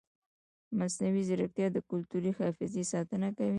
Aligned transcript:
مصنوعي 0.79 1.21
ځیرکتیا 1.27 1.67
د 1.73 1.77
کلتوري 1.89 2.31
حافظې 2.39 2.83
ساتنه 2.93 3.29
کوي. 3.37 3.49